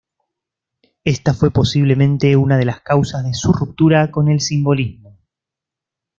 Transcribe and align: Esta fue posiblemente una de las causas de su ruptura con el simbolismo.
Esta 1.03 1.35
fue 1.35 1.51
posiblemente 1.51 2.35
una 2.35 2.57
de 2.57 2.65
las 2.65 2.81
causas 2.81 3.23
de 3.23 3.35
su 3.35 3.53
ruptura 3.53 4.09
con 4.09 4.29
el 4.29 4.39
simbolismo. 4.41 5.19